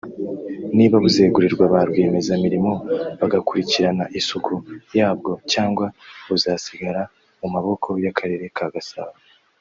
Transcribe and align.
niba 0.77 0.95
buzegurirwa 1.03 1.65
ba 1.73 1.79
rwiyemezamirimo 1.87 2.71
bagakurikirana 3.19 4.03
isuku 4.19 4.53
yabwo 4.99 5.31
cyangwa 5.51 5.85
buzasigara 6.27 7.01
mu 7.39 7.47
maboka 7.55 7.87
y’akarere 8.03 8.45
ka 8.57 8.67
Gasabo 8.75 9.15